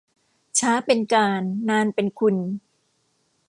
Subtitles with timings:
[0.59, 2.35] ช้าเป็นการ นานเป็นคุณ